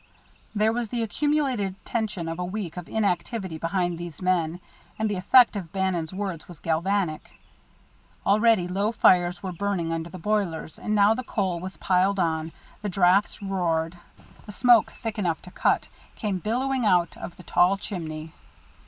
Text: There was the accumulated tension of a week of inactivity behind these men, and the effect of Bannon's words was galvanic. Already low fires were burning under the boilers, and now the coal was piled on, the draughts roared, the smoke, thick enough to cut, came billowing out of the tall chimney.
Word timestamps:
There 0.55 0.73
was 0.73 0.89
the 0.89 1.03
accumulated 1.03 1.75
tension 1.85 2.27
of 2.27 2.39
a 2.39 2.43
week 2.43 2.75
of 2.75 2.89
inactivity 2.89 3.59
behind 3.59 3.99
these 3.99 4.19
men, 4.19 4.59
and 4.97 5.07
the 5.07 5.15
effect 5.15 5.55
of 5.55 5.71
Bannon's 5.71 6.11
words 6.11 6.47
was 6.47 6.57
galvanic. 6.57 7.39
Already 8.25 8.67
low 8.67 8.91
fires 8.91 9.43
were 9.43 9.51
burning 9.51 9.93
under 9.93 10.09
the 10.09 10.17
boilers, 10.17 10.79
and 10.79 10.95
now 10.95 11.13
the 11.13 11.23
coal 11.23 11.59
was 11.59 11.77
piled 11.77 12.19
on, 12.19 12.51
the 12.81 12.89
draughts 12.89 13.43
roared, 13.43 13.99
the 14.47 14.51
smoke, 14.51 14.91
thick 14.91 15.19
enough 15.19 15.39
to 15.43 15.51
cut, 15.51 15.87
came 16.15 16.39
billowing 16.39 16.83
out 16.83 17.15
of 17.17 17.37
the 17.37 17.43
tall 17.43 17.77
chimney. 17.77 18.33